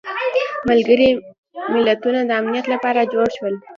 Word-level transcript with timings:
ملګري 0.69 1.09
ملتونه 1.73 2.19
د 2.25 2.31
امنیت 2.41 2.65
لپاره 2.73 3.09
جوړ 3.13 3.27
شول. 3.37 3.53